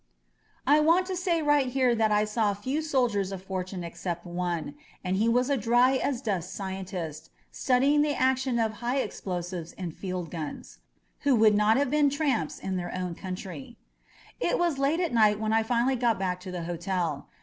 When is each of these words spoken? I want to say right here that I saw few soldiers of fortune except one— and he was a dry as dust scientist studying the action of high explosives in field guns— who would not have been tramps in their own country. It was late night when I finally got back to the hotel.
I 0.65 0.79
want 0.79 1.05
to 1.05 1.15
say 1.15 1.43
right 1.43 1.67
here 1.67 1.93
that 1.93 2.11
I 2.11 2.25
saw 2.25 2.55
few 2.55 2.81
soldiers 2.81 3.31
of 3.31 3.43
fortune 3.43 3.83
except 3.83 4.25
one— 4.25 4.73
and 5.03 5.15
he 5.15 5.29
was 5.29 5.47
a 5.47 5.57
dry 5.57 5.93
as 5.97 6.23
dust 6.23 6.55
scientist 6.55 7.29
studying 7.51 8.01
the 8.01 8.15
action 8.15 8.57
of 8.57 8.77
high 8.81 8.97
explosives 8.97 9.73
in 9.73 9.91
field 9.91 10.31
guns— 10.31 10.79
who 11.19 11.35
would 11.35 11.53
not 11.53 11.77
have 11.77 11.91
been 11.91 12.09
tramps 12.09 12.57
in 12.57 12.77
their 12.77 12.91
own 12.95 13.13
country. 13.13 13.77
It 14.39 14.57
was 14.57 14.79
late 14.79 15.11
night 15.13 15.39
when 15.39 15.53
I 15.53 15.61
finally 15.61 15.97
got 15.97 16.17
back 16.17 16.39
to 16.39 16.51
the 16.51 16.63
hotel. 16.63 17.27